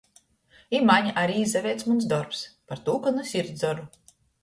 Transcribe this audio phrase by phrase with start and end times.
[0.77, 3.91] I maņ ari izaveic muns dorbs, partū ka nu sirds doru.